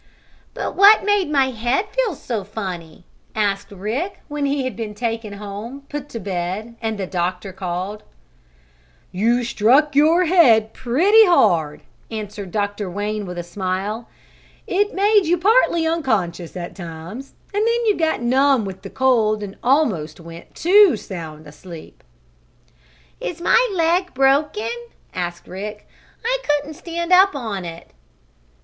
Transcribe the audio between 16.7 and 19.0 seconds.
times, and then you got numb with the